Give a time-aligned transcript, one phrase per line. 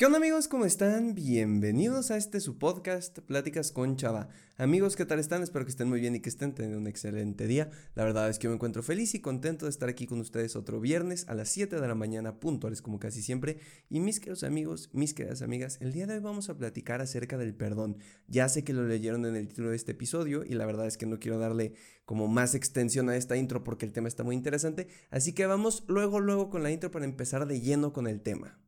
[0.00, 0.48] ¿Qué onda amigos?
[0.48, 1.14] ¿Cómo están?
[1.14, 4.30] Bienvenidos a este su podcast, Pláticas con Chava.
[4.56, 5.42] Amigos, ¿qué tal están?
[5.42, 7.70] Espero que estén muy bien y que estén teniendo un excelente día.
[7.94, 10.80] La verdad es que me encuentro feliz y contento de estar aquí con ustedes otro
[10.80, 13.58] viernes a las 7 de la mañana, puntuales como casi siempre.
[13.90, 17.36] Y mis queridos amigos, mis queridas amigas, el día de hoy vamos a platicar acerca
[17.36, 17.98] del perdón.
[18.26, 20.96] Ya sé que lo leyeron en el título de este episodio y la verdad es
[20.96, 21.74] que no quiero darle
[22.06, 24.88] como más extensión a esta intro porque el tema está muy interesante.
[25.10, 28.58] Así que vamos luego, luego con la intro para empezar de lleno con el tema.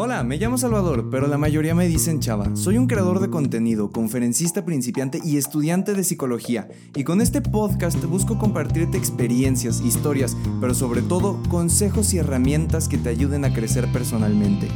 [0.00, 2.54] Hola, me llamo Salvador, pero la mayoría me dicen Chava.
[2.54, 6.68] Soy un creador de contenido, conferencista principiante y estudiante de psicología.
[6.94, 12.96] Y con este podcast busco compartirte experiencias, historias, pero sobre todo consejos y herramientas que
[12.96, 14.68] te ayuden a crecer personalmente.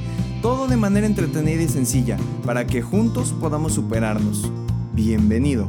[0.42, 4.50] Todo de manera entretenida y sencilla, para que juntos podamos superarnos.
[4.92, 5.68] Bienvenido.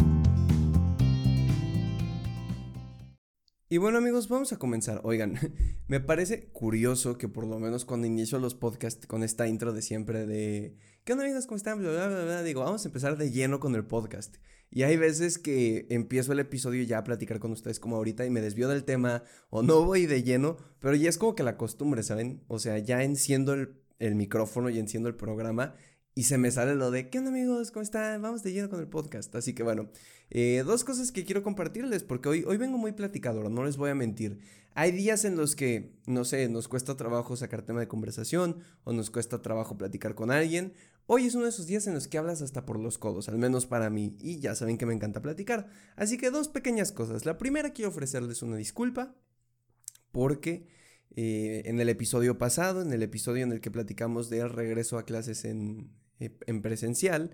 [3.74, 5.02] Y bueno amigos, vamos a comenzar.
[5.04, 5.34] Oigan,
[5.88, 9.82] me parece curioso que por lo menos cuando inicio los podcasts con esta intro de
[9.82, 11.48] siempre de ¿Qué onda amigos?
[11.48, 11.80] ¿Cómo están?
[12.46, 14.36] digo, vamos a empezar de lleno con el podcast.
[14.70, 18.30] Y hay veces que empiezo el episodio ya a platicar con ustedes como ahorita y
[18.30, 21.58] me desvío del tema o no voy de lleno, pero ya es como que la
[21.58, 22.44] costumbre, ¿saben?
[22.50, 25.74] O sea, ya enciendo el, el micrófono y enciendo el programa
[26.16, 27.72] y se me sale lo de, ¿qué onda amigos?
[27.72, 28.22] ¿Cómo están?
[28.22, 29.34] Vamos de lleno con el podcast.
[29.36, 29.90] Así que bueno,
[30.30, 33.90] eh, dos cosas que quiero compartirles, porque hoy, hoy vengo muy platicador, no les voy
[33.90, 34.40] a mentir.
[34.76, 38.94] Hay días en los que, no sé, nos cuesta trabajo sacar tema de conversación o
[38.94, 40.74] nos cuesta trabajo platicar con alguien.
[41.08, 43.40] Hoy es uno de esos días en los que hablas hasta por los codos, al
[43.40, 45.68] menos para mí, y ya saben que me encanta platicar.
[45.96, 47.26] Así que dos pequeñas cosas.
[47.26, 49.16] La primera, quiero ofrecerles una disculpa,
[50.12, 50.68] porque...
[51.16, 55.06] Eh, en el episodio pasado, en el episodio en el que platicamos del regreso a
[55.06, 55.92] clases en,
[56.24, 57.32] eh, en presencial,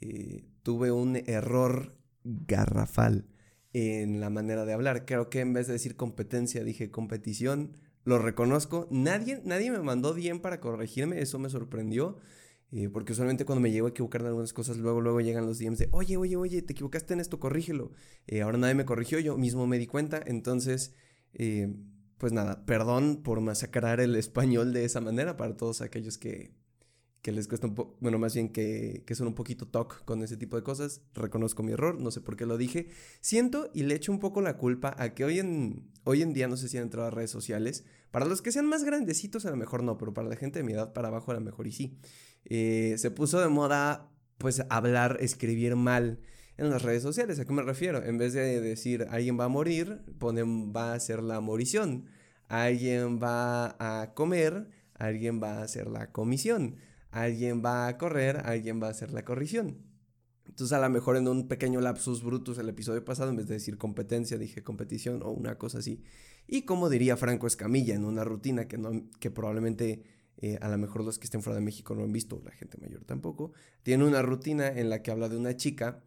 [0.00, 3.26] eh, tuve un error garrafal
[3.72, 5.04] en la manera de hablar.
[5.04, 7.76] Creo que en vez de decir competencia, dije competición.
[8.04, 8.88] Lo reconozco.
[8.90, 11.20] Nadie, nadie me mandó bien para corregirme.
[11.20, 12.18] Eso me sorprendió.
[12.72, 15.58] Eh, porque usualmente cuando me llego a equivocar en algunas cosas, luego, luego llegan los
[15.58, 17.92] DMs de, oye, oye, oye, te equivocaste en esto, corrígelo.
[18.42, 20.22] ahora nadie me corrigió, yo mismo me di cuenta.
[20.24, 20.94] Entonces,
[22.16, 26.54] pues nada, perdón por masacrar el español de esa manera para todos aquellos que
[27.22, 30.24] que les cuesta un poco, bueno, más bien que, que son un poquito talk con
[30.24, 31.02] ese tipo de cosas.
[31.14, 32.88] Reconozco mi error, no sé por qué lo dije.
[33.20, 36.48] Siento y le echo un poco la culpa a que hoy en, hoy en día
[36.48, 37.84] no sé si han entrado a redes sociales.
[38.10, 40.64] Para los que sean más grandecitos a lo mejor no, pero para la gente de
[40.64, 41.96] mi edad para abajo a lo mejor sí.
[42.44, 46.18] Eh, se puso de moda pues hablar, escribir mal
[46.56, 47.38] en las redes sociales.
[47.38, 48.02] ¿A qué me refiero?
[48.04, 52.06] En vez de decir alguien va a morir, ponen va a hacer la morición.
[52.48, 56.76] Alguien va a comer, alguien va a hacer la comisión
[57.12, 59.78] alguien va a correr, alguien va a hacer la corrección.
[60.46, 63.54] Entonces a lo mejor en un pequeño lapsus brutus el episodio pasado, en vez de
[63.54, 66.02] decir competencia, dije competición o una cosa así.
[66.48, 68.90] Y como diría Franco Escamilla en una rutina que, no,
[69.20, 70.02] que probablemente
[70.38, 72.78] eh, a lo mejor los que estén fuera de México no han visto, la gente
[72.78, 73.52] mayor tampoco,
[73.82, 76.02] tiene una rutina en la que habla de una chica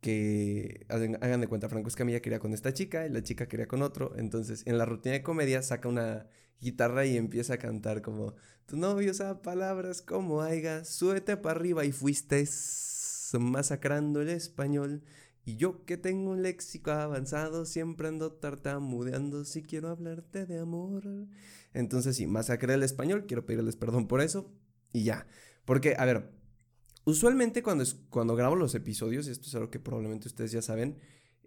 [0.00, 3.82] que hagan de cuenta, Franco Escamilla quería con esta chica y la chica quería con
[3.82, 4.12] otro.
[4.16, 6.26] Entonces, en la rutina de comedia saca una
[6.60, 8.34] guitarra y empieza a cantar como
[8.66, 12.44] tu novio usa palabras como aiga, súbete para arriba y fuiste
[13.38, 15.02] masacrando el español.
[15.44, 21.04] Y yo que tengo un léxico avanzado, siempre ando tartamudeando si quiero hablarte de amor.
[21.72, 24.52] Entonces sí, masacré el español, quiero pedirles perdón por eso
[24.92, 25.26] y ya.
[25.64, 26.30] Porque, a ver,
[27.08, 30.98] usualmente cuando, cuando grabo los episodios, y esto es algo que probablemente ustedes ya saben,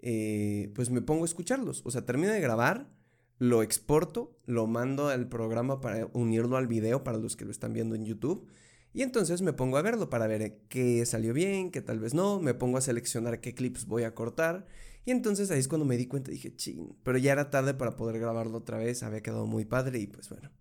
[0.01, 1.83] eh, pues me pongo a escucharlos.
[1.85, 2.89] O sea, termino de grabar
[3.37, 7.73] lo exporto, lo mando al programa para unirlo al video para los que lo están
[7.73, 8.47] viendo en YouTube.
[8.93, 12.39] Y entonces me pongo a verlo para ver qué salió bien, qué tal vez no.
[12.39, 14.67] Me pongo a seleccionar qué clips voy a cortar.
[15.05, 17.95] Y entonces ahí es cuando me di cuenta, dije, ching, pero ya era tarde para
[17.95, 20.51] poder grabarlo otra vez, había quedado muy padre y pues bueno,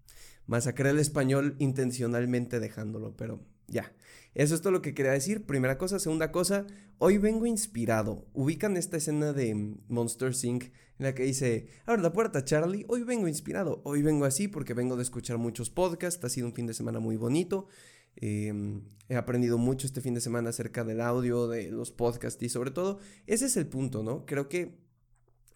[0.47, 3.93] masacré el español intencionalmente dejándolo, pero ya.
[4.35, 5.47] Eso es todo lo que quería decir.
[5.47, 5.99] Primera cosa.
[5.99, 6.67] Segunda cosa,
[6.99, 8.27] hoy vengo inspirado.
[8.33, 9.55] Ubican esta escena de
[9.89, 10.65] Monster Inc.
[10.65, 12.85] en la que dice, abre la puerta Charlie.
[12.89, 13.81] Hoy vengo inspirado.
[13.85, 16.25] Hoy vengo así porque vengo de escuchar muchos podcasts.
[16.25, 17.67] Ha sido un fin de semana muy bonito.
[18.17, 22.49] Em, he aprendido mucho este fin de semana acerca del audio, de los podcasts y
[22.49, 24.27] sobre todo, ese es el punto, ¿no?
[24.27, 24.79] Creo que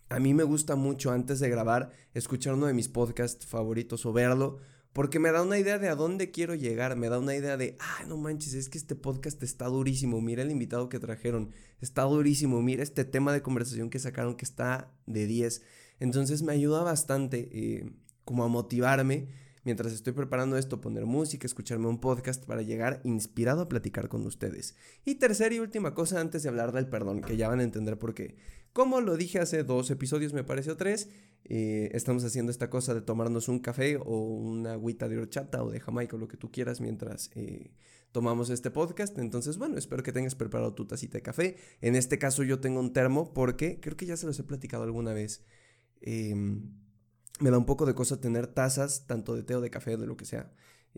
[0.08, 4.12] a mí me gusta mucho antes de grabar escuchar uno de mis podcasts favoritos o
[4.12, 4.58] verlo
[4.94, 7.76] porque me da una idea de a dónde quiero llegar, me da una idea de,
[7.80, 11.50] ah, no manches, es que este podcast está durísimo, mira el invitado que trajeron,
[11.80, 15.62] está durísimo, mira este tema de conversación que sacaron que está de 10.
[15.98, 17.90] Entonces me ayuda bastante eh,
[18.24, 19.28] como a motivarme.
[19.64, 24.24] Mientras estoy preparando esto, poner música, escucharme un podcast para llegar inspirado a platicar con
[24.26, 24.76] ustedes.
[25.04, 27.98] Y tercera y última cosa antes de hablar del perdón, que ya van a entender
[27.98, 28.36] por qué.
[28.72, 31.08] Como lo dije hace dos episodios, me parece, o tres,
[31.44, 35.70] eh, estamos haciendo esta cosa de tomarnos un café o una agüita de horchata o
[35.70, 37.70] de jamaica o lo que tú quieras mientras eh,
[38.12, 39.16] tomamos este podcast.
[39.18, 41.56] Entonces, bueno, espero que tengas preparado tu tacita de café.
[41.82, 44.82] En este caso yo tengo un termo porque creo que ya se los he platicado
[44.82, 45.44] alguna vez.
[46.00, 46.83] Em,
[47.40, 49.98] me da un poco de cosa tener tazas, tanto de té o de café o
[49.98, 50.52] de lo que sea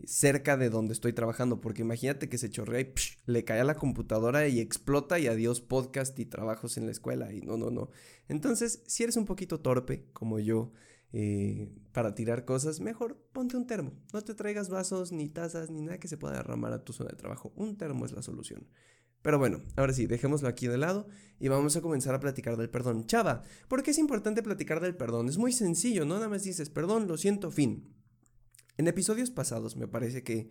[0.05, 2.93] cerca de donde estoy trabajando, porque imagínate que se chorrea y
[3.25, 7.33] le cae a la computadora y explota y adiós podcast y trabajos en la escuela
[7.33, 7.89] y no, no, no.
[8.27, 10.71] Entonces, si eres un poquito torpe como yo
[11.13, 13.93] eh, para tirar cosas, mejor ponte un termo.
[14.13, 17.09] No te traigas vasos ni tazas ni nada que se pueda derramar a tu zona
[17.09, 17.51] de trabajo.
[17.55, 18.67] Un termo es la solución.
[19.21, 21.07] Pero bueno, ahora sí, dejémoslo aquí de lado
[21.39, 23.05] y vamos a comenzar a platicar del perdón.
[23.05, 25.27] Chava, ¿por qué es importante platicar del perdón?
[25.29, 26.15] Es muy sencillo, ¿no?
[26.15, 27.93] Nada más dices, perdón, lo siento, fin.
[28.77, 30.49] En episodios pasados, me parece que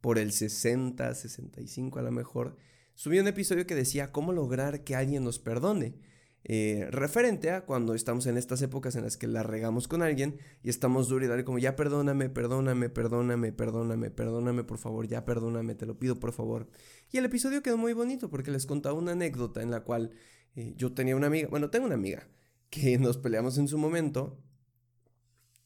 [0.00, 2.56] por el 60, 65 a lo mejor,
[2.94, 5.96] subí un episodio que decía cómo lograr que alguien nos perdone.
[6.46, 10.38] Eh, referente a cuando estamos en estas épocas en las que la regamos con alguien
[10.62, 15.24] y estamos duro y dale como ya perdóname, perdóname, perdóname, perdóname, perdóname, por favor, ya
[15.24, 16.68] perdóname, te lo pido por favor.
[17.10, 20.10] Y el episodio quedó muy bonito porque les contaba una anécdota en la cual
[20.54, 22.28] eh, yo tenía una amiga, bueno, tengo una amiga
[22.68, 24.38] que nos peleamos en su momento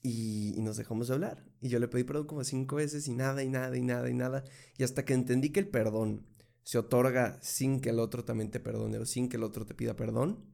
[0.02, 1.44] y, nos dejamos de hablar.
[1.60, 4.14] Y yo le pedí perdón como cinco veces y nada, y nada, y nada, y
[4.14, 4.44] nada.
[4.76, 6.26] Y hasta que entendí que el perdón
[6.62, 9.75] se otorga sin que el otro también te perdone o sin que el otro te
[9.75, 10.44] pida perdón,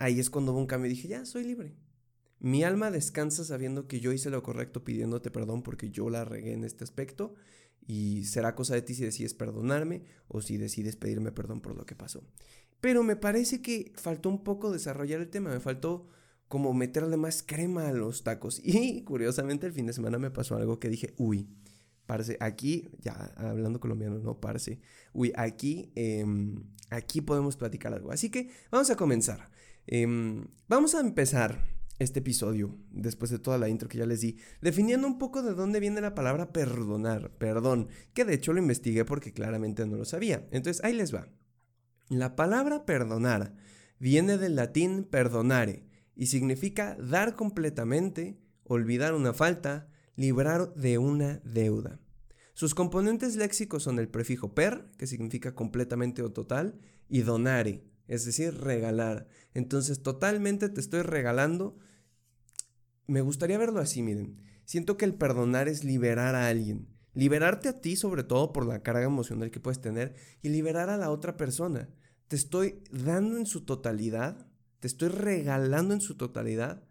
[0.00, 1.76] ahí es cuando hubo un cambio y dije, ya, soy libre.
[2.40, 6.54] Mi alma descansa sabiendo que yo hice lo correcto pidiéndote perdón porque yo la regué
[6.54, 7.34] en este aspecto
[7.86, 11.84] y será cosa de ti si decides perdonarme o si decides pedirme perdón por lo
[11.84, 12.24] que pasó.
[12.80, 16.08] Pero me parece que faltó un poco desarrollar el tema, me faltó
[16.48, 18.60] como meterle más crema a los tacos.
[18.64, 21.46] Y curiosamente el fin de semana me pasó algo que dije, uy,
[22.06, 24.80] parce, aquí, ya hablando colombiano, no, parce,
[25.12, 28.10] uy, aquí, em, aquí podemos platicar algo.
[28.10, 29.50] Así que vamos a comenzar.
[29.86, 31.64] Em, vamos a empezar
[31.98, 35.54] este episodio, después de toda la intro que ya les di, definiendo un poco de
[35.54, 40.04] dónde viene la palabra perdonar, perdón, que de hecho lo investigué porque claramente no lo
[40.06, 40.48] sabía.
[40.50, 41.28] Entonces, ahí les va.
[42.08, 43.54] La palabra perdonar
[43.98, 45.86] viene del latín perdonare,
[46.16, 52.00] y significa dar completamente, olvidar una falta, librar de una deuda.
[52.52, 56.78] Sus componentes léxicos son el prefijo per, que significa completamente o total,
[57.08, 59.26] y donare, es decir, regalar.
[59.54, 61.78] Entonces, totalmente te estoy regalando.
[63.06, 64.42] Me gustaría verlo así, miren.
[64.66, 66.88] Siento que el perdonar es liberar a alguien.
[67.14, 70.98] Liberarte a ti, sobre todo por la carga emocional que puedes tener, y liberar a
[70.98, 71.88] la otra persona.
[72.28, 76.82] Te estoy dando en su totalidad te estoy regalando en su totalidad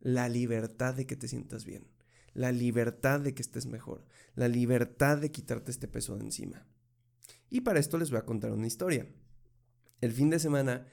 [0.00, 1.88] la libertad de que te sientas bien,
[2.34, 6.66] la libertad de que estés mejor, la libertad de quitarte este peso de encima.
[7.50, 9.08] Y para esto les voy a contar una historia.
[10.02, 10.84] El fin de semana,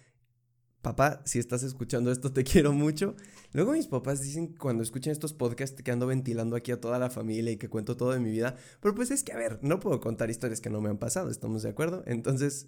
[0.83, 3.15] papá, si estás escuchando esto, te quiero mucho.
[3.51, 7.09] Luego mis papás dicen cuando escuchan estos podcasts que ando ventilando aquí a toda la
[7.09, 9.79] familia y que cuento todo de mi vida, pero pues es que, a ver, no
[9.79, 12.03] puedo contar historias que no me han pasado, ¿estamos de acuerdo?
[12.06, 12.67] Entonces,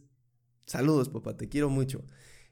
[0.65, 2.03] saludos, papá, te quiero mucho.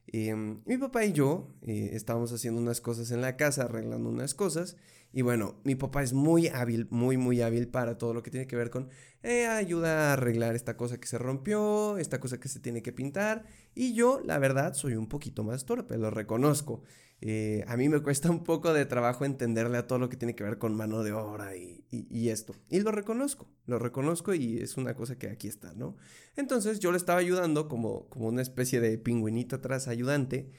[0.06, 4.34] Em, mi papá y yo eh, estábamos haciendo unas cosas en la casa, arreglando unas
[4.34, 4.76] cosas.
[5.12, 8.46] Y bueno, mi papá es muy hábil, muy, muy hábil para todo lo que tiene
[8.46, 8.88] que ver con
[9.22, 12.92] eh, ayuda a arreglar esta cosa que se rompió, esta cosa que se tiene que
[12.92, 13.44] pintar.
[13.74, 16.82] Y yo, la verdad, soy un poquito más torpe, lo reconozco.
[17.22, 20.34] Eh, a mí me cuesta un poco de trabajo entenderle a todo lo que tiene
[20.34, 21.84] que ver con mano de obra y,
[22.30, 22.54] esto.
[22.70, 25.96] Y lo reconozco, lo reconozco y es una cosa que aquí está, ¿no?
[26.36, 30.50] Entonces yo le estaba ayudando como, como una especie de pingüinito atrás ayudante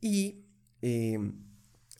[0.00, 0.46] y
[0.80, 1.47] em,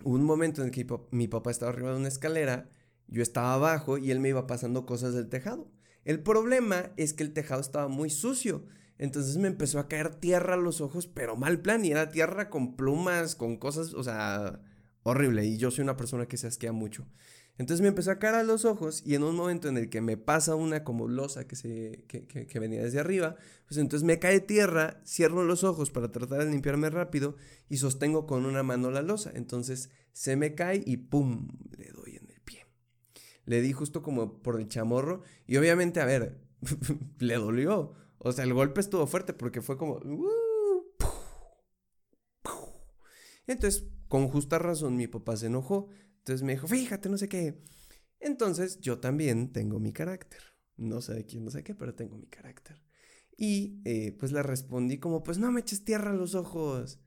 [0.05, 2.69] un momento en que mi papá estaba arriba de una escalera,
[3.07, 5.71] yo estaba abajo y él me iba pasando cosas del tejado.
[6.05, 8.65] El problema es que el tejado estaba muy sucio.
[8.99, 12.51] Entonces me empezó a caer tierra a los ojos, pero mal plan, y era tierra
[12.51, 14.61] con plumas, con cosas, o sea,
[15.03, 15.45] horrible.
[15.47, 17.07] Y yo soy una persona que se asquea mucho.
[17.59, 20.17] Entonces me empezó a caer los ojos y en un momento en el que me
[20.17, 23.35] pasa una como losa que, se, que, que, venía desde arriba,
[23.67, 27.35] pues entonces me cae tierra, cierro los ojos para tratar de limpiarme rápido
[27.69, 29.33] y sostengo con una mano la losa.
[29.35, 31.49] Entonces se me cae y ¡pum!
[31.77, 32.65] le doy en el pie.
[33.45, 36.39] Le di justo como por el chamorro y obviamente, a ver,
[37.19, 37.93] le dolió.
[38.19, 39.95] O sea, el golpe estuvo fuerte porque fue como...
[39.95, 40.85] Uh,
[43.49, 45.89] Entonces, con justa razón, mi papá se enojó.
[46.29, 47.59] Entonces me dijo, fíjate, no sé qué.
[48.21, 50.43] Entonces, yo también tengo mi carácter.
[50.77, 52.83] No sé de quién, no sé qué, pero tengo mi carácter.
[53.39, 57.01] Y eh, pues le respondí como, pues no me eches tierra a los ojos.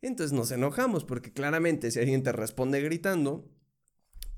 [0.00, 3.52] Entonces nos enojamos porque claramente si alguien te responde gritando,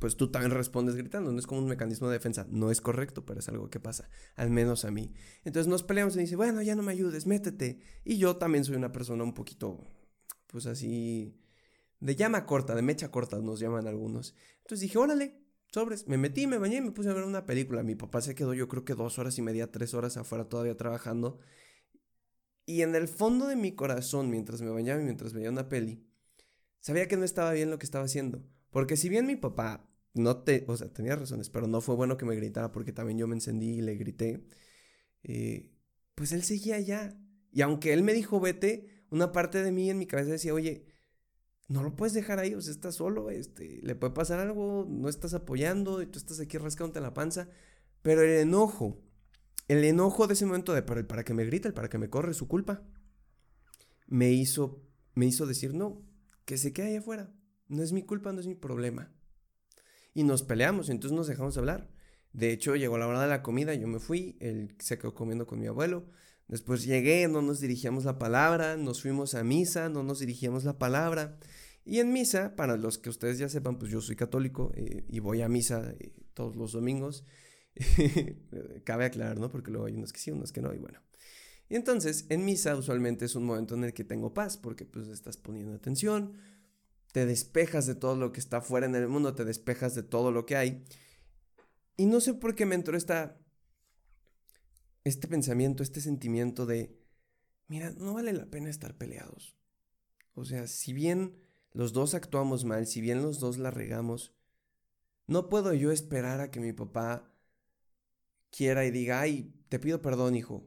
[0.00, 3.24] pues tú también respondes gritando, no es como un mecanismo de defensa, no es correcto,
[3.24, 5.12] pero es algo que pasa, al menos a mí.
[5.44, 7.78] Entonces nos peleamos y dice, bueno, ya no me ayudes, métete.
[8.04, 9.86] Y yo también soy una persona un poquito,
[10.48, 11.43] pues así,
[12.00, 14.34] de llama corta, de mecha corta, nos llaman algunos.
[14.58, 15.40] Entonces dije, órale,
[15.72, 17.82] sobres, me metí, me bañé y me puse a ver una película.
[17.82, 20.76] Mi papá se quedó yo creo que dos horas y media, tres horas afuera todavía
[20.76, 21.40] trabajando.
[22.66, 26.06] Y en el fondo de mi corazón, mientras me bañaba y mientras veía una peli,
[26.80, 28.44] sabía que no estaba bien lo que estaba haciendo.
[28.70, 32.16] Porque si bien mi papá no te, o sea, tenía razones, pero no fue bueno
[32.16, 34.46] que me gritara porque también yo me encendí y le grité,
[35.22, 35.72] eh,
[36.14, 37.18] pues él seguía allá.
[37.52, 40.86] Y aunque él me dijo vete, una parte de mí en mi cabeza decía, oye,
[41.68, 45.08] no lo puedes dejar ahí, o sea, estás solo, este, le puede pasar algo, no
[45.08, 47.48] estás apoyando y tú estás aquí rascándote la panza.
[48.02, 49.02] Pero el enojo,
[49.68, 52.10] el enojo de ese momento de para, para que me grita, el para que me
[52.10, 52.82] corre su culpa,
[54.06, 54.82] me hizo,
[55.14, 56.02] me hizo decir, no,
[56.44, 57.32] que se quede ahí afuera,
[57.68, 59.14] no es mi culpa, no es mi problema
[60.14, 61.90] y nos peleamos, entonces nos dejamos hablar.
[62.32, 65.46] De hecho, llegó la hora de la comida, yo me fui, él se quedó comiendo
[65.46, 66.06] con mi abuelo.
[66.48, 70.78] Después llegué, no nos dirigíamos la palabra, nos fuimos a misa, no nos dirigíamos la
[70.78, 71.38] palabra.
[71.84, 75.20] Y en misa, para los que ustedes ya sepan, pues yo soy católico eh, y
[75.20, 77.24] voy a misa eh, todos los domingos.
[78.84, 79.50] Cabe aclarar, ¿no?
[79.50, 81.00] Porque luego hay unos que sí, unos que no, y bueno.
[81.68, 85.08] Y entonces, en misa usualmente es un momento en el que tengo paz, porque pues
[85.08, 86.34] estás poniendo atención,
[87.12, 90.30] te despejas de todo lo que está fuera en el mundo, te despejas de todo
[90.30, 90.84] lo que hay.
[91.96, 93.38] Y no sé por qué me entró esta,
[95.04, 96.98] este pensamiento, este sentimiento de,
[97.68, 99.56] mira, no vale la pena estar peleados.
[100.34, 101.36] O sea, si bien
[101.72, 104.34] los dos actuamos mal, si bien los dos la regamos,
[105.26, 107.32] no puedo yo esperar a que mi papá
[108.50, 110.66] quiera y diga, ay, te pido perdón, hijo.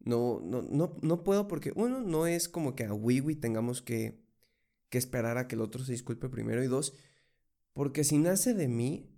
[0.00, 4.20] No, no, no, no puedo porque, uno, no es como que a Wiwi tengamos que
[4.90, 6.62] que esperar a que el otro se disculpe primero.
[6.62, 6.92] Y dos,
[7.72, 9.08] porque si nace de mí,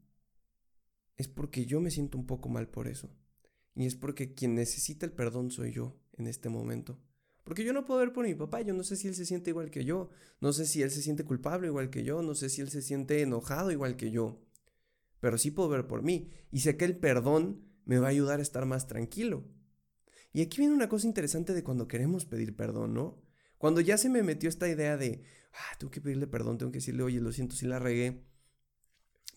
[1.16, 3.10] es porque yo me siento un poco mal por eso.
[3.74, 7.00] Y es porque quien necesita el perdón soy yo en este momento.
[7.44, 9.50] Porque yo no puedo ver por mi papá, yo no sé si él se siente
[9.50, 10.10] igual que yo,
[10.40, 12.82] no sé si él se siente culpable igual que yo, no sé si él se
[12.82, 14.40] siente enojado igual que yo,
[15.20, 18.38] pero sí puedo ver por mí y sé que el perdón me va a ayudar
[18.38, 19.44] a estar más tranquilo.
[20.32, 23.20] Y aquí viene una cosa interesante de cuando queremos pedir perdón, ¿no?
[23.58, 26.78] Cuando ya se me metió esta idea de, ah, tengo que pedirle perdón, tengo que
[26.78, 28.24] decirle, oye, lo siento si la regué.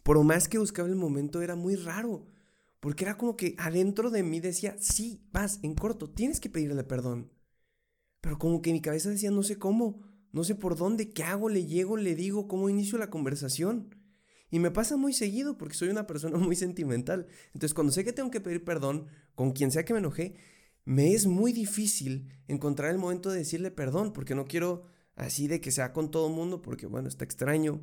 [0.04, 2.28] Por más que buscaba el momento, era muy raro.
[2.86, 6.84] Porque era como que adentro de mí decía, sí, vas, en corto, tienes que pedirle
[6.84, 7.32] perdón.
[8.22, 11.50] Pero como que mi cabeza decía, no sé cómo, no sé por dónde, qué hago,
[11.50, 13.90] le llego, le digo, cómo inicio la conversación.
[14.52, 17.26] Y me pasa muy seguido porque soy una persona muy sentimental.
[17.56, 20.36] Entonces, cuando sé que tengo que pedir perdón con quien sea que me enojé,
[20.84, 24.84] me es muy difícil encontrar el momento de decirle perdón, porque no quiero
[25.16, 27.82] así de que sea con todo el mundo, porque bueno, está extraño.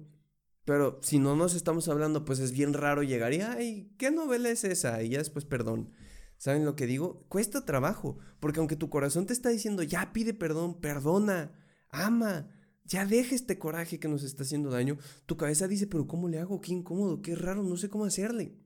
[0.64, 4.50] Pero si no nos estamos hablando, pues es bien raro llegar y, ay, ¿qué novela
[4.50, 5.02] es esa?
[5.02, 5.90] Y ya después, perdón.
[6.38, 7.24] ¿Saben lo que digo?
[7.28, 11.52] Cuesta trabajo, porque aunque tu corazón te está diciendo, ya pide perdón, perdona,
[11.88, 12.48] ama,
[12.84, 16.40] ya deja este coraje que nos está haciendo daño, tu cabeza dice, pero ¿cómo le
[16.40, 16.60] hago?
[16.60, 18.58] Qué incómodo, qué raro, no sé cómo hacerle.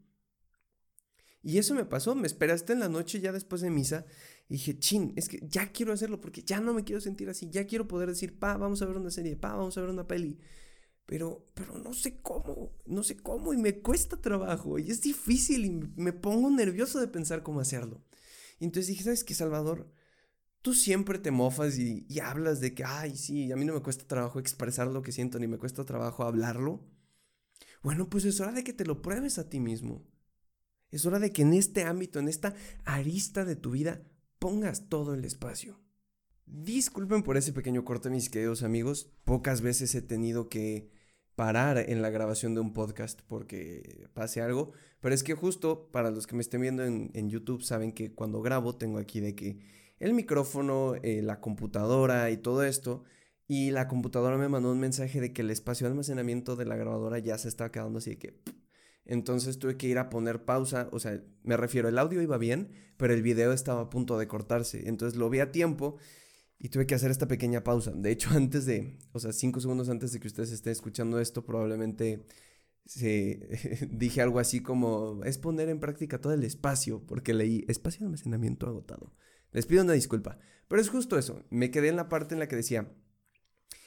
[1.42, 4.04] Y eso me pasó, me esperaste en la noche ya después de misa
[4.48, 7.50] y dije, chin, es que ya quiero hacerlo porque ya no me quiero sentir así,
[7.50, 10.08] ya quiero poder decir, pa, vamos a ver una serie, pa, vamos a ver una
[10.08, 10.40] peli.
[11.06, 15.64] Pero, pero no sé cómo, no sé cómo y me cuesta trabajo y es difícil
[15.64, 18.04] y me pongo nervioso de pensar cómo hacerlo.
[18.58, 19.92] Y entonces dije, ¿sabes qué, Salvador?
[20.62, 23.82] Tú siempre te mofas y, y hablas de que, ay, sí, a mí no me
[23.82, 26.84] cuesta trabajo expresar lo que siento ni me cuesta trabajo hablarlo.
[27.82, 30.04] Bueno, pues es hora de que te lo pruebes a ti mismo.
[30.90, 34.02] Es hora de que en este ámbito, en esta arista de tu vida,
[34.40, 35.80] pongas todo el espacio.
[36.46, 39.12] Disculpen por ese pequeño corte, mis queridos amigos.
[39.24, 40.90] Pocas veces he tenido que
[41.36, 44.72] parar en la grabación de un podcast porque pase algo.
[45.00, 48.42] Pero es que justo para los que me estén viendo en, YouTube saben que cuando
[48.42, 49.58] grabo tengo aquí de que
[50.00, 53.04] el micrófono, eh, la computadora y todo esto.
[53.46, 56.76] Y la computadora me mandó un mensaje de que el espacio de almacenamiento de la
[56.76, 58.42] grabadora ya se está quedando así que
[59.06, 62.72] entonces tuve que ir a poner pausa, o sea, me refiero, el audio iba bien,
[62.96, 64.88] pero el video estaba a punto de cortarse.
[64.88, 65.96] Entonces lo vi a tiempo
[66.58, 67.92] y tuve que hacer esta pequeña pausa.
[67.92, 71.44] De hecho, antes de, o sea, cinco segundos antes de que ustedes estén escuchando esto,
[71.44, 72.26] probablemente
[72.84, 78.00] se, dije algo así como, es poner en práctica todo el espacio, porque leí espacio
[78.00, 79.12] de almacenamiento agotado.
[79.52, 81.44] Les pido una disculpa, pero es justo eso.
[81.50, 82.92] Me quedé en la parte en la que decía,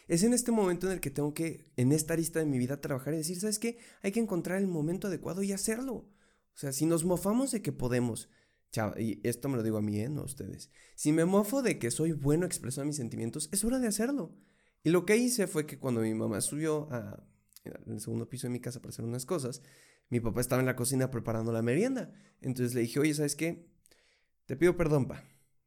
[0.07, 2.81] es en este momento en el que tengo que, en esta arista de mi vida,
[2.81, 3.77] trabajar y decir, ¿sabes qué?
[4.01, 5.93] Hay que encontrar el momento adecuado y hacerlo.
[5.93, 8.29] O sea, si nos mofamos de que podemos,
[8.97, 10.09] y esto me lo digo a mí, ¿eh?
[10.09, 10.71] no a ustedes.
[10.95, 14.35] Si me mofo de que soy bueno expresando mis sentimientos, es hora de hacerlo.
[14.83, 17.23] Y lo que hice fue que cuando mi mamá subió a,
[17.63, 19.61] en el segundo piso de mi casa para hacer unas cosas.
[20.09, 22.11] Mi papá estaba en la cocina preparando la merienda.
[22.41, 23.67] Entonces le dije, oye, ¿sabes qué?
[24.45, 25.23] Te pido perdón, pa.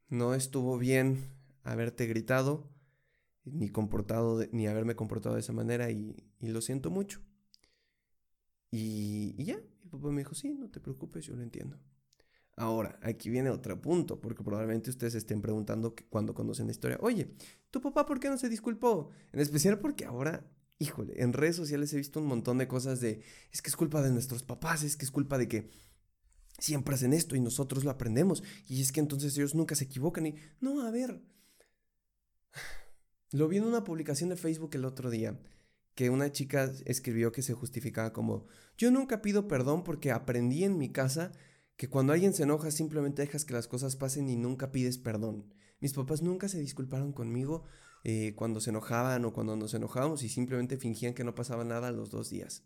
[0.08, 1.30] No estuvo bien
[1.62, 2.70] haberte gritado,
[3.44, 7.20] ni comportado, ni haberme comportado de esa manera y, lo siento mucho.
[8.70, 11.78] Y, y ya, mi papá me dijo, sí, no te preocupes, yo lo entiendo.
[12.56, 17.34] Ahora, aquí viene otro punto, porque probablemente ustedes estén preguntando cuando conocen la historia, oye,
[17.70, 19.10] ¿tu papá por qué no se disculpó?
[19.32, 20.46] En especial porque ahora,
[20.78, 24.02] híjole, en redes sociales he visto un montón de cosas de, es que es culpa
[24.02, 25.70] de nuestros papás, es que es culpa de que
[26.58, 30.26] siempre hacen esto y nosotros lo aprendemos, y es que entonces ellos nunca se equivocan
[30.26, 31.22] y, no, a ver,
[33.32, 35.40] lo vi en una publicación de Facebook el otro día,
[35.94, 40.76] que una chica escribió que se justificaba como, yo nunca pido perdón porque aprendí en
[40.76, 41.32] mi casa
[41.76, 45.52] que cuando alguien se enoja simplemente dejas que las cosas pasen y nunca pides perdón.
[45.80, 47.64] Mis papás nunca se disculparon conmigo
[48.04, 51.90] eh, cuando se enojaban o cuando nos enojábamos y simplemente fingían que no pasaba nada
[51.90, 52.64] los dos días.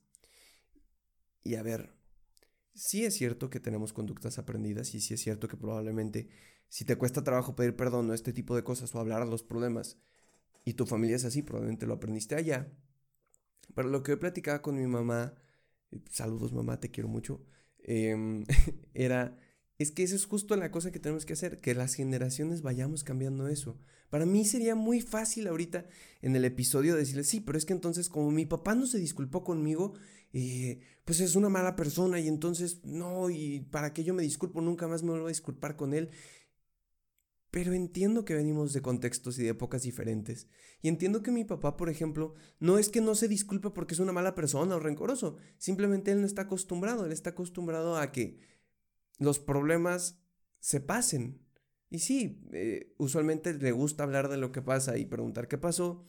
[1.43, 1.95] Y a ver,
[2.75, 6.29] sí es cierto que tenemos conductas aprendidas y sí es cierto que probablemente
[6.69, 9.43] si te cuesta trabajo pedir perdón o este tipo de cosas o hablar de los
[9.43, 9.99] problemas
[10.65, 12.73] y tu familia es así, probablemente lo aprendiste allá.
[13.75, 15.35] Pero lo que he platicado con mi mamá,
[16.11, 17.47] saludos mamá, te quiero mucho,
[17.87, 18.45] Em,
[18.95, 19.39] era,
[19.79, 23.05] es que eso es justo la cosa que tenemos que hacer, que las generaciones vayamos
[23.05, 23.79] cambiando eso.
[24.11, 25.87] Para mí sería muy fácil ahorita
[26.21, 29.43] en el episodio decirles, sí, pero es que entonces como mi papá no se disculpó
[29.45, 29.95] conmigo,
[30.33, 34.61] eh, pues es una mala persona y entonces no, y para que yo me disculpo,
[34.61, 36.11] nunca más me vuelvo a disculpar con él.
[37.57, 40.47] Pero entiendo que venimos de contextos y de épocas diferentes.
[40.83, 43.99] Y entiendo que mi papá, por ejemplo, no es que no se disculpe porque es
[43.99, 45.39] una mala persona o rencoroso.
[45.57, 47.07] Simplemente él no está acostumbrado.
[47.07, 48.41] Él está acostumbrado a que
[49.19, 50.21] los problemas
[50.59, 51.47] se pasen.
[51.89, 56.05] Y sí, eh, usualmente le gusta hablar de lo que pasa y preguntar qué pasó.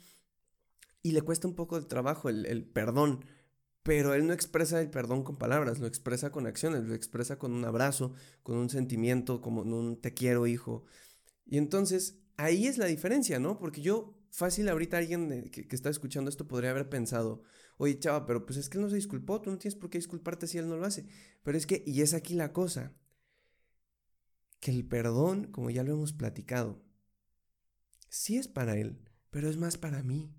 [1.01, 3.24] Y le cuesta un poco de trabajo el, el perdón.
[3.84, 7.54] Pero él no expresa el perdón con palabras, lo expresa con acciones, lo expresa con
[7.54, 8.12] un abrazo,
[8.44, 10.84] con un sentimiento, como un te quiero, hijo.
[11.48, 13.58] Y entonces ahí es la diferencia, ¿no?
[13.58, 17.44] Porque yo, fácil, ahorita alguien que, está escuchando esto podría haber pensado,
[17.77, 19.98] oye, chava, pero pues es que él no se disculpó, tú no tienes por qué
[19.98, 21.08] disculparte si él no lo hace.
[21.44, 22.94] Pero es que, y es aquí la cosa,
[24.60, 26.84] que el perdón, como ya lo hemos platicado,
[28.10, 30.36] sí es para él, pero es más para mí,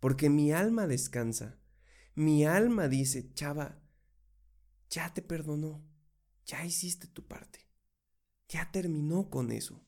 [0.00, 1.58] porque mi alma descansa.
[2.14, 3.80] Mi alma dice, chava,
[4.90, 5.82] ya te perdonó,
[6.44, 7.70] ya hiciste tu parte,
[8.48, 9.86] ya terminó con eso.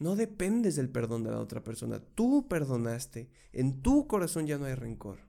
[0.00, 2.00] No dependes del perdón de la otra persona.
[2.14, 3.30] Tú perdonaste.
[3.52, 5.20] En tu corazón ya no hay rencor.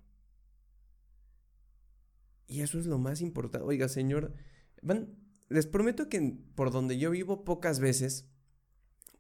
[2.48, 3.66] Y eso es lo más importante.
[3.66, 4.34] Oiga, señor,
[4.82, 5.16] van,
[5.50, 8.28] les prometo que por donde yo vivo pocas veces,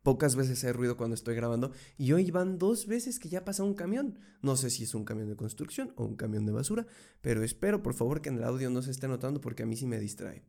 [0.04, 1.72] pocas veces hay ruido cuando estoy grabando.
[1.98, 4.20] Y hoy van dos veces que ya pasa un camión.
[4.42, 6.86] No sé si es un camión de construcción o un camión de basura,
[7.22, 9.76] pero espero por favor que en el audio no se esté notando porque a mí
[9.76, 10.44] sí me distrae.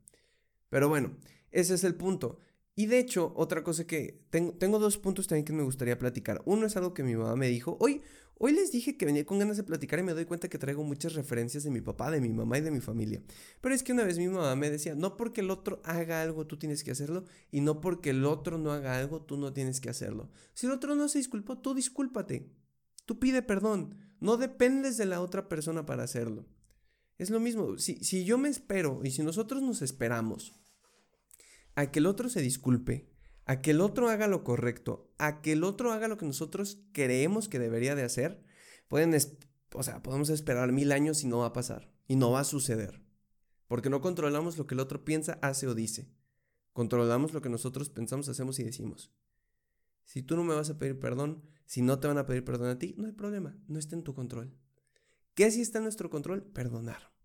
[0.69, 1.17] Pero bueno,
[1.51, 2.39] ese es el punto.
[2.79, 6.43] Y de hecho, otra cosa que tengo, tengo dos puntos también que me gustaría platicar.
[6.45, 7.79] Uno es algo que mi mamá me dijo.
[7.81, 8.03] Hoy,
[8.35, 10.85] hoy les dije que venía con ganas de platicar y me doy cuenta que traigo
[10.85, 13.23] muchas referencias de mi papá, de mi mamá y de mi familia.
[13.63, 16.47] Pero es que una vez mi mamá me decía, no porque el otro haga algo
[16.47, 19.81] tú tienes que hacerlo y no porque el otro no haga algo tú no tienes
[19.81, 20.29] que hacerlo.
[20.53, 22.53] Si el otro no se disculpó, tú discúlpate.
[23.07, 23.97] Tú pide perdón.
[24.21, 26.45] No dependes de la otra persona para hacerlo.
[27.17, 27.79] Es lo mismo.
[27.79, 30.61] Si, si yo me espero y si nosotros nos esperamos
[31.77, 33.09] a que el otro se disculpe,
[33.45, 36.81] a que el otro haga lo correcto, a que el otro haga lo que nosotros
[36.93, 38.43] creemos que debería de hacer,
[38.89, 39.15] pueden,
[39.75, 42.45] o sea, podemos esperar mil años y no va a pasar, y no va a
[42.45, 43.03] suceder,
[43.69, 46.11] porque no controlamos lo que el otro piensa, hace o dice,
[46.73, 49.13] controlamos lo que nosotros pensamos, hacemos y decimos.
[50.05, 52.69] Si tú no me vas a pedir perdón, si no te van a pedir perdón
[52.69, 54.57] a ti, no hay problema, no está en tu control.
[55.35, 56.43] ¿Qué sí está en nuestro control?
[56.43, 57.16] Perdonar.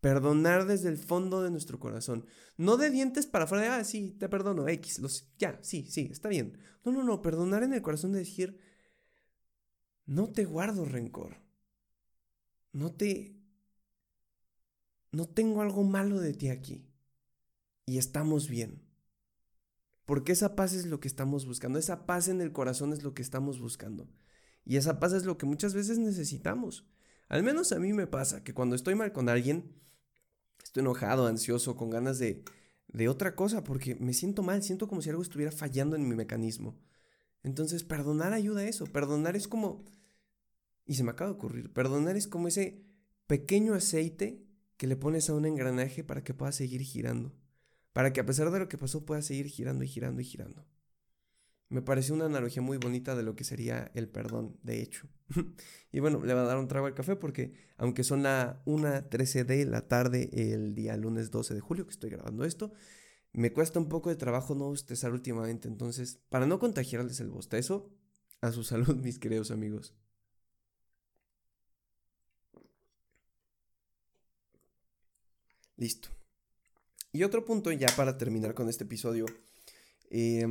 [0.00, 2.26] Perdonar desde el fondo de nuestro corazón.
[2.56, 6.08] No de dientes para afuera de, ah, sí, te perdono, X, los, ya, sí, sí,
[6.10, 6.58] está bien.
[6.84, 8.58] No, no, no, perdonar en el corazón de decir,
[10.06, 11.36] no te guardo rencor.
[12.72, 13.36] No te...
[15.12, 16.86] No tengo algo malo de ti aquí.
[17.84, 18.82] Y estamos bien.
[20.04, 21.78] Porque esa paz es lo que estamos buscando.
[21.78, 24.08] Esa paz en el corazón es lo que estamos buscando.
[24.64, 26.88] Y esa paz es lo que muchas veces necesitamos.
[27.28, 29.72] Al menos a mí me pasa que cuando estoy mal con alguien,
[30.62, 32.44] estoy enojado, ansioso, con ganas de,
[32.88, 36.14] de otra cosa, porque me siento mal, siento como si algo estuviera fallando en mi
[36.14, 36.78] mecanismo.
[37.42, 38.86] Entonces, perdonar ayuda a eso.
[38.86, 39.84] Perdonar es como,
[40.86, 42.84] y se me acaba de ocurrir, perdonar es como ese
[43.26, 44.44] pequeño aceite
[44.76, 47.32] que le pones a un engranaje para que pueda seguir girando.
[47.92, 50.66] Para que a pesar de lo que pasó pueda seguir girando y girando y girando.
[51.70, 55.08] Me pareció una analogía muy bonita de lo que sería el perdón, de hecho.
[55.92, 59.44] y bueno, le va a dar un trago al café porque aunque son la 1.13
[59.44, 62.72] de la tarde el día lunes 12 de julio que estoy grabando esto,
[63.32, 65.68] me cuesta un poco de trabajo no bostezar últimamente.
[65.68, 67.88] Entonces, para no contagiarles el bostezo,
[68.40, 69.94] a su salud, mis queridos amigos.
[75.76, 76.10] Listo.
[77.12, 79.26] Y otro punto ya para terminar con este episodio.
[80.10, 80.46] Eh,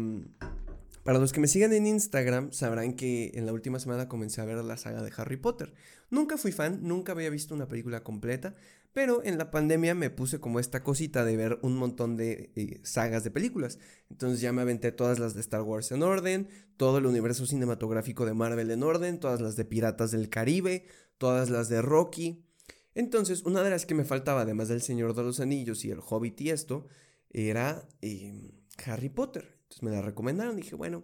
[1.10, 4.46] para los que me sigan en Instagram sabrán que en la última semana comencé a
[4.46, 5.74] ver la saga de Harry Potter.
[6.12, 8.54] Nunca fui fan, nunca había visto una película completa,
[8.94, 12.80] pero en la pandemia me puse como esta cosita de ver un montón de eh,
[12.84, 13.80] sagas de películas.
[14.12, 18.28] Entonces ya me aventé todas las de Star Wars en orden, todo el universo cinematográfico
[18.28, 20.86] de Marvel en orden, todas las de Piratas del Caribe,
[21.18, 22.46] todas las de Rocky.
[22.94, 26.02] Entonces, una de las que me faltaba, además del Señor de los Anillos y el
[26.08, 26.86] Hobbit y esto,
[27.32, 28.52] era em,
[28.86, 29.59] Harry Potter.
[29.70, 30.56] Entonces me la recomendaron.
[30.56, 31.04] Dije, bueno,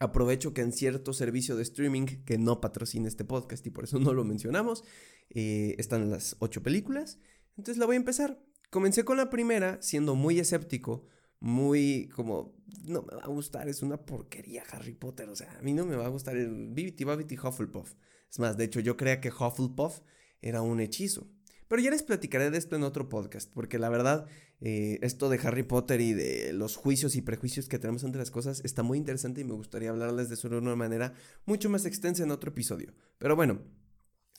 [0.00, 4.00] aprovecho que en cierto servicio de streaming que no patrocina este podcast y por eso
[4.00, 4.82] no lo mencionamos,
[5.30, 7.20] eh, están las ocho películas.
[7.56, 8.42] Entonces la voy a empezar.
[8.70, 11.06] Comencé con la primera siendo muy escéptico,
[11.38, 15.62] muy como, no me va a gustar, es una porquería Harry Potter, o sea, a
[15.62, 17.94] mí no me va a gustar el Bibbidi Babbidi Hufflepuff.
[18.30, 20.00] Es más, de hecho yo creía que Hufflepuff
[20.40, 21.28] era un hechizo.
[21.70, 24.26] Pero ya les platicaré de esto en otro podcast, porque la verdad,
[24.60, 28.32] eh, esto de Harry Potter y de los juicios y prejuicios que tenemos entre las
[28.32, 31.14] cosas está muy interesante y me gustaría hablarles de eso de una manera
[31.46, 32.92] mucho más extensa en otro episodio.
[33.18, 33.62] Pero bueno,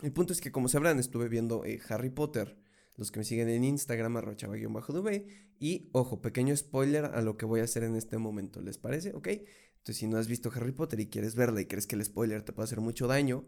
[0.01, 2.57] el punto es que como sabrán, estuve viendo eh, Harry Potter,
[2.97, 5.25] los que me siguen en Instagram, dv
[5.57, 9.13] y ojo, pequeño spoiler a lo que voy a hacer en este momento, ¿les parece?
[9.13, 9.29] ¿Ok?
[9.29, 12.43] Entonces, si no has visto Harry Potter y quieres verla y crees que el spoiler
[12.43, 13.45] te puede hacer mucho daño,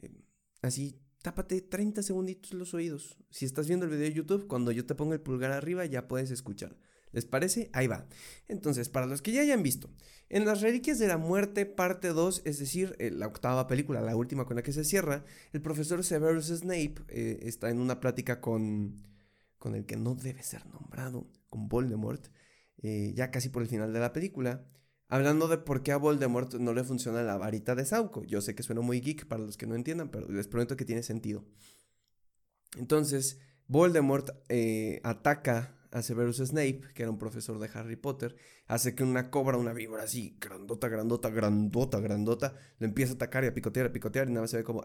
[0.00, 0.08] eh,
[0.62, 3.18] así tápate 30 segunditos los oídos.
[3.30, 6.06] Si estás viendo el video de YouTube, cuando yo te ponga el pulgar arriba ya
[6.06, 6.76] puedes escuchar.
[7.10, 7.68] ¿Les parece?
[7.72, 8.06] Ahí va.
[8.46, 9.90] Entonces, para los que ya hayan visto,
[10.28, 14.14] en Las Reliquias de la Muerte, parte 2, es decir, eh, la octava película, la
[14.14, 18.40] última con la que se cierra, el profesor Severus Snape eh, está en una plática
[18.40, 19.02] con,
[19.58, 22.24] con el que no debe ser nombrado, con Voldemort,
[22.84, 24.64] eh, ya casi por el final de la película.
[25.08, 28.24] Hablando de por qué a Voldemort no le funciona la varita de Sauco.
[28.24, 30.84] Yo sé que suena muy geek para los que no entiendan, pero les prometo que
[30.84, 31.44] tiene sentido.
[32.76, 33.38] Entonces,
[33.68, 39.02] Voldemort eh, ataca a Severus Snape, que era un profesor de Harry Potter, hace que
[39.02, 43.54] una cobra, una víbora así, grandota, grandota, grandota, grandota, le empieza a atacar y a
[43.54, 44.84] picotear, a picotear, y nada más se ve como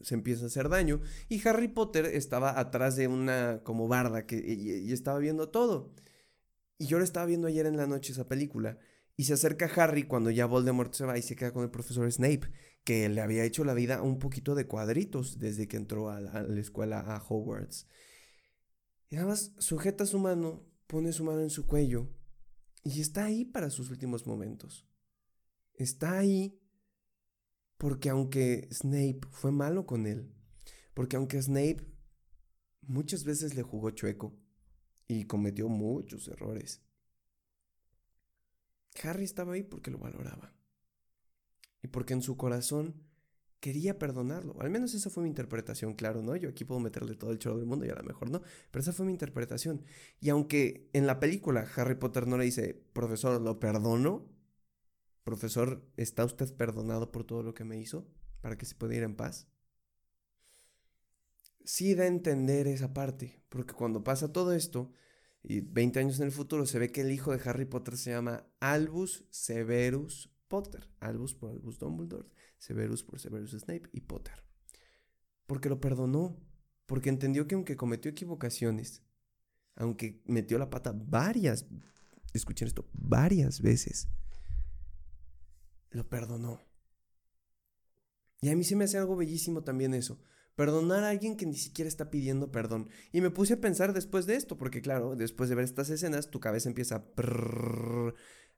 [0.00, 1.00] se empieza a hacer daño.
[1.28, 5.94] Y Harry Potter estaba atrás de una como barda que, y estaba viendo todo.
[6.78, 8.78] Y yo lo estaba viendo ayer en la noche esa película.
[9.18, 12.10] Y se acerca Harry cuando ya Voldemort se va y se queda con el profesor
[12.10, 12.52] Snape,
[12.84, 16.60] que le había hecho la vida un poquito de cuadritos desde que entró a la,
[16.60, 17.88] escuela a Hogwarts.
[19.10, 22.08] Y nada más sujeta su mano, pone su mano en su cuello
[22.84, 24.86] y está ahí para sus últimos momentos.
[25.74, 26.56] Está ahí
[27.76, 30.32] porque aunque Snape fue malo con él,
[30.94, 31.84] porque aunque Snape
[32.82, 34.38] muchas veces le jugó chueco
[35.08, 36.87] y cometió muchos errores,
[39.02, 40.52] Harry estaba ahí porque lo valoraba.
[41.82, 43.08] Y porque en su corazón
[43.60, 44.56] quería perdonarlo.
[44.60, 46.36] Al menos esa fue mi interpretación, claro, ¿no?
[46.36, 48.82] Yo aquí puedo meterle todo el chorro del mundo y a lo mejor no, pero
[48.82, 49.84] esa fue mi interpretación.
[50.20, 54.28] Y aunque en la película Harry Potter no le dice, profesor, lo perdono,
[55.24, 58.06] profesor, ¿está usted perdonado por todo lo que me hizo
[58.40, 59.48] para que se pueda ir en paz?
[61.64, 64.90] Sí da a entender esa parte, porque cuando pasa todo esto,
[65.48, 68.10] y 20 años en el futuro se ve que el hijo de Harry Potter se
[68.10, 70.90] llama Albus Severus Potter.
[71.00, 74.44] Albus por Albus Dumbledore, Severus por Severus Snape y Potter.
[75.46, 76.38] Porque lo perdonó,
[76.84, 79.02] porque entendió que aunque cometió equivocaciones,
[79.74, 81.64] aunque metió la pata varias,
[82.34, 84.06] escuchen esto, varias veces,
[85.88, 86.60] lo perdonó.
[88.42, 90.20] Y a mí se me hace algo bellísimo también eso,
[90.58, 92.88] Perdonar a alguien que ni siquiera está pidiendo perdón.
[93.12, 96.30] Y me puse a pensar después de esto, porque claro, después de ver estas escenas,
[96.30, 97.04] tu cabeza empieza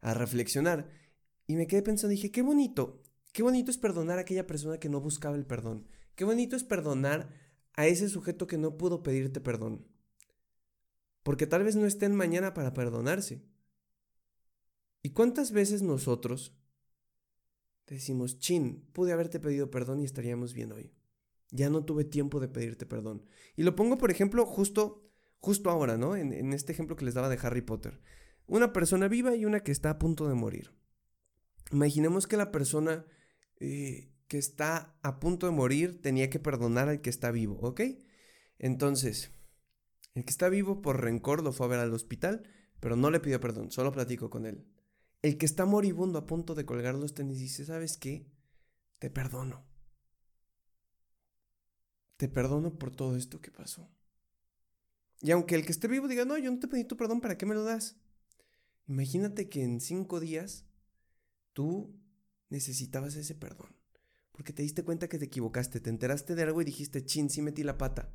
[0.01, 0.89] a, reflexionar.
[1.47, 3.03] Y me quedé pensando, dije, qué bonito,
[3.35, 5.89] qué bonito es perdonar a aquella persona que no buscaba el perdón.
[6.15, 7.35] Qué bonito es perdonar
[7.75, 9.87] a ese sujeto que no pudo pedirte perdón.
[11.23, 13.45] Porque tal vez no estén mañana para perdonarse.
[15.03, 16.57] ¿Y cuántas veces nosotros
[17.87, 20.95] decimos, chin, pude haberte pedido perdón y estaríamos bien hoy?
[21.51, 23.25] Ya no tuve tiempo de pedirte perdón.
[23.57, 26.17] Y lo pongo, por ejemplo, justo, justo ahora, ¿no?
[26.17, 28.01] En, este ejemplo que les daba de Harry Potter.
[28.47, 30.73] Una persona viva y una que está a punto de morir.
[31.73, 33.05] Imaginemos que la persona
[33.59, 37.81] eh, que está a punto de morir tenía que perdonar al que está vivo, ¿ok?
[38.59, 39.33] Entonces,
[40.15, 42.43] el que está vivo por rencor lo fue a ver al hospital,
[42.81, 44.67] pero no le pidió perdón, solo platicó con él.
[45.23, 48.27] El que está moribundo a punto de colgar los tenis dice, ¿sabes qué?
[48.99, 49.70] Te perdono.
[52.21, 53.89] Te perdono por todo esto que pasó.
[55.23, 57.39] Y aunque el que esté vivo diga, no, yo no te pedí tu perdón, ¿para
[57.39, 57.97] qué me lo das?
[58.87, 60.67] Imagínate que en cinco días
[61.55, 61.99] tú
[62.51, 63.75] necesitabas ese perdón.
[64.33, 67.41] Porque te diste cuenta que te equivocaste, te enteraste de algo y dijiste, chin, sí
[67.41, 68.13] metí la pata.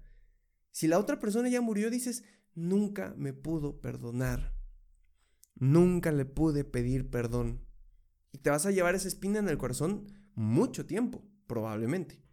[0.69, 4.55] Si la otra persona ya murió, dices, nunca me pudo perdonar.
[5.55, 7.65] Nunca le pude pedir perdón.
[8.31, 12.24] Y te vas a llevar esa espina en el corazón mucho tiempo, probablemente.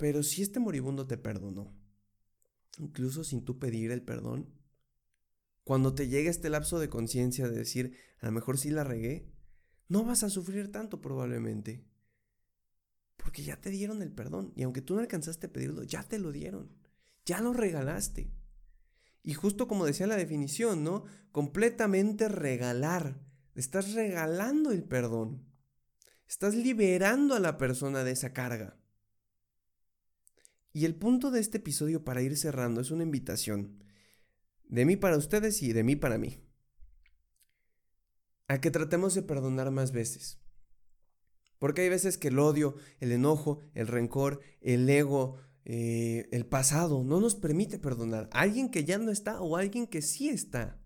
[0.00, 1.76] Pero si este moribundo te perdonó,
[2.78, 4.48] incluso sin tú pedir el perdón,
[5.62, 9.30] cuando te llegue este lapso de conciencia de decir, a lo mejor sí la regué,
[9.88, 11.84] no vas a sufrir tanto probablemente.
[13.18, 14.54] Porque ya te dieron el perdón.
[14.56, 16.74] Y aunque tú no alcanzaste a pedirlo, ya te lo dieron.
[17.26, 18.32] Ya lo regalaste.
[19.22, 21.04] Y justo como decía la definición, ¿no?
[21.30, 23.20] Completamente regalar.
[23.54, 25.44] Estás regalando el perdón.
[26.26, 28.79] Estás liberando a la persona de esa carga.
[30.72, 33.82] Y el punto de este episodio para ir cerrando es una invitación.
[34.64, 36.38] De mí para ustedes y de mí para mí.
[38.46, 40.40] A que tratemos de perdonar más veces.
[41.58, 47.04] Porque hay veces que el odio, el enojo, el rencor, el ego, eh, el pasado
[47.04, 48.28] no nos permite perdonar.
[48.32, 50.79] Alguien que ya no está o alguien que sí está.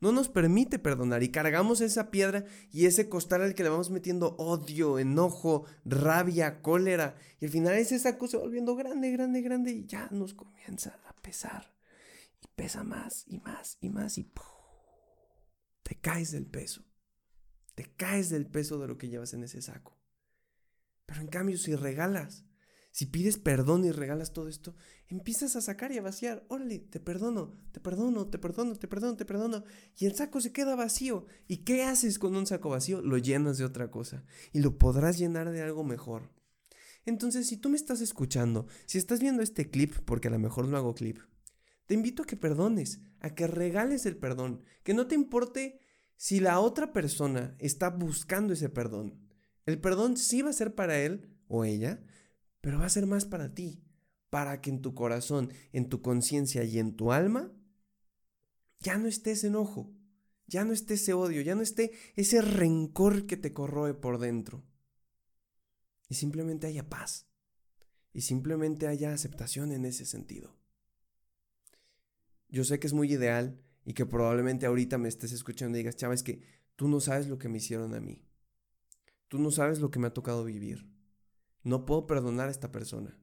[0.00, 3.90] No nos permite perdonar y cargamos esa piedra y ese costal al que le vamos
[3.90, 7.16] metiendo odio, enojo, rabia, cólera.
[7.38, 10.98] Y al final ese saco se va volviendo grande, grande, grande y ya nos comienza
[11.06, 11.74] a pesar.
[12.42, 14.24] Y pesa más y más y más y
[15.90, 16.84] te caes del peso.
[17.74, 19.98] Te caes del peso de lo que llevas en ese saco.
[21.04, 22.44] Pero en cambio si regalas,
[22.92, 24.76] si pides perdón y regalas todo esto,
[25.10, 26.44] empiezas a sacar y a vaciar.
[26.48, 29.64] Órale, te perdono, te perdono, te perdono, te perdono, te perdono.
[29.98, 31.26] Y el saco se queda vacío.
[31.48, 33.02] ¿Y qué haces con un saco vacío?
[33.02, 34.24] Lo llenas de otra cosa.
[34.52, 36.30] Y lo podrás llenar de algo mejor.
[37.04, 40.68] Entonces, si tú me estás escuchando, si estás viendo este clip, porque a lo mejor
[40.68, 41.18] no hago clip,
[41.86, 45.80] te invito a que perdones, a que regales el perdón, que no te importe
[46.16, 49.18] si la otra persona está buscando ese perdón.
[49.66, 52.04] El perdón sí va a ser para él o ella,
[52.60, 53.82] pero va a ser más para ti,
[54.30, 57.52] para que en tu corazón, en tu conciencia y en tu alma
[58.78, 59.92] ya no esté ese enojo,
[60.46, 64.64] ya no esté ese odio, ya no esté ese rencor que te corroe por dentro.
[66.08, 67.26] Y simplemente haya paz.
[68.12, 70.56] Y simplemente haya aceptación en ese sentido.
[72.48, 75.96] Yo sé que es muy ideal y que probablemente ahorita me estés escuchando y digas,
[75.96, 76.42] chava, es que
[76.74, 78.24] tú no sabes lo que me hicieron a mí.
[79.28, 80.90] Tú no sabes lo que me ha tocado vivir.
[81.62, 83.16] No puedo perdonar a esta persona.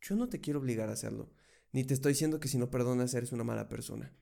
[0.00, 1.30] Yo no te quiero obligar a hacerlo.
[1.72, 4.12] Ni te estoy diciendo que si no perdonas eres una mala persona.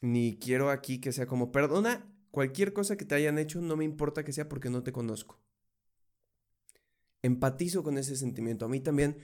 [0.00, 3.84] Ni quiero aquí que sea como perdona cualquier cosa que te hayan hecho, no me
[3.84, 5.40] importa que sea porque no te conozco.
[7.22, 8.64] Empatizo con ese sentimiento.
[8.64, 9.18] A mí también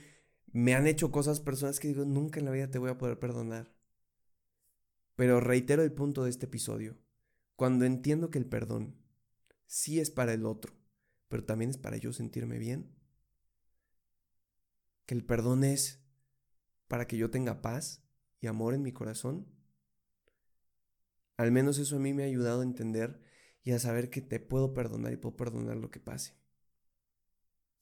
[0.52, 3.18] me han hecho cosas personas que digo, nunca en la vida te voy a poder
[3.18, 3.72] perdonar.
[5.16, 6.96] Pero reitero el punto de este episodio.
[7.56, 8.96] Cuando entiendo que el perdón
[9.66, 10.72] sí es para el otro
[11.34, 12.94] pero también es para yo sentirme bien.
[15.06, 16.02] Que el perdón es
[16.88, 18.02] para que yo tenga paz
[18.40, 19.46] y amor en mi corazón.
[21.36, 23.20] Al menos eso a mí me ha ayudado a entender
[23.62, 26.34] y a saber que te puedo perdonar y puedo perdonar lo que pase.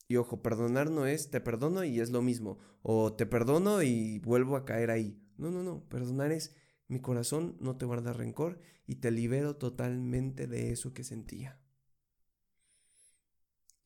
[0.07, 4.19] Y ojo, perdonar no es te perdono y es lo mismo, o te perdono y
[4.19, 5.21] vuelvo a caer ahí.
[5.37, 6.55] No, no, no, perdonar es
[6.87, 11.59] mi corazón no te guarda rencor y te libero totalmente de eso que sentía.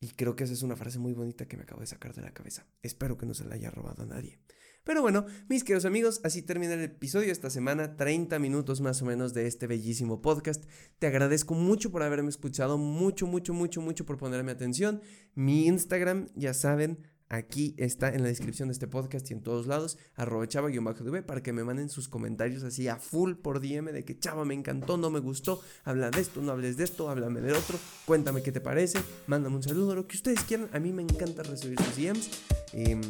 [0.00, 2.22] Y creo que esa es una frase muy bonita que me acabo de sacar de
[2.22, 2.66] la cabeza.
[2.82, 4.38] Espero que no se la haya robado a nadie.
[4.84, 9.04] Pero bueno, mis queridos amigos, así termina el episodio esta semana, 30 minutos más o
[9.04, 10.64] menos de este bellísimo podcast.
[10.98, 15.02] Te agradezco mucho por haberme escuchado, mucho, mucho, mucho, mucho por ponerme atención.
[15.34, 19.66] Mi Instagram, ya saben, Aquí está en la descripción de este podcast y en todos
[19.66, 24.04] lados, arroba chava-dv para que me manden sus comentarios así a full por DM de
[24.04, 27.42] que chava me encantó, no me gustó, habla de esto, no hables de esto, háblame
[27.42, 30.92] del otro, cuéntame qué te parece, mándame un saludo, lo que ustedes quieran, a mí
[30.92, 32.30] me encanta recibir sus DMs.
[32.72, 33.00] Em,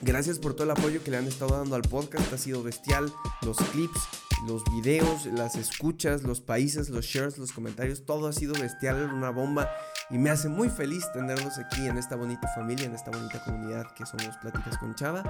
[0.00, 3.12] gracias por todo el apoyo que le han estado dando al podcast, ha sido bestial,
[3.42, 4.00] los clips,
[4.46, 9.30] los videos, las escuchas, los países, los shares, los comentarios, todo ha sido bestial, una
[9.30, 9.68] bomba
[10.10, 13.90] y me hace muy feliz tenerlos aquí en esta bonita familia, en esta bonita comunidad
[13.94, 15.22] que somos Pláticas con Chava.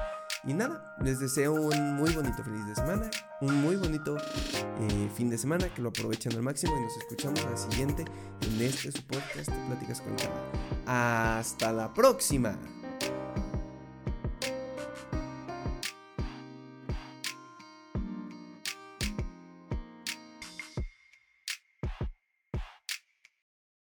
[0.45, 3.09] Y nada, les deseo un muy bonito feliz de semana,
[3.41, 7.43] un muy bonito eh, fin de semana, que lo aprovechen al máximo y nos escuchamos
[7.45, 8.05] la siguiente
[8.43, 10.43] en este su podcast Pláticas con Chava.
[10.87, 12.59] Hasta la próxima.